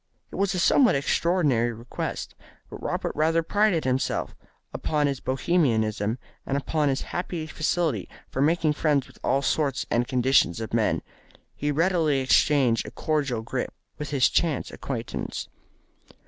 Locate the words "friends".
8.73-9.05